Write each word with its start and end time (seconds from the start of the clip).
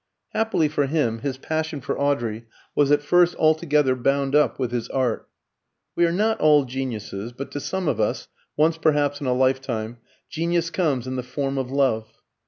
Happily 0.33 0.67
for 0.67 0.87
him, 0.87 1.19
his 1.19 1.37
passion 1.37 1.79
for 1.79 1.95
Audrey 1.95 2.47
was 2.73 2.91
at 2.91 3.03
first 3.03 3.35
altogether 3.35 3.95
bound 3.95 4.33
up 4.33 4.57
with 4.57 4.71
his 4.71 4.89
art. 4.89 5.29
We 5.95 6.07
are 6.07 6.11
not 6.11 6.39
all 6.41 6.65
geniuses, 6.65 7.33
but 7.33 7.51
to 7.51 7.59
some 7.59 7.87
of 7.87 7.99
us, 7.99 8.27
once 8.57 8.79
perhaps 8.79 9.21
in 9.21 9.27
a 9.27 9.33
lifetime, 9.33 9.97
genius 10.27 10.71
comes 10.71 11.05
in 11.05 11.17
the 11.17 11.21
form 11.21 11.59
of 11.59 11.69
love. 11.69 12.07